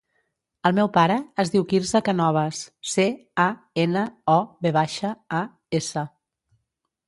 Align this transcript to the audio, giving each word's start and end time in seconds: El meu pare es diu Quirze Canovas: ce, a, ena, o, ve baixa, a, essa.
El 0.69 0.73
meu 0.77 0.87
pare 0.95 1.17
es 1.43 1.51
diu 1.55 1.65
Quirze 1.73 2.01
Canovas: 2.07 2.63
ce, 2.93 3.07
a, 3.45 3.47
ena, 3.87 4.09
o, 4.37 4.41
ve 4.67 4.75
baixa, 4.81 5.15
a, 5.45 5.47
essa. 5.83 6.09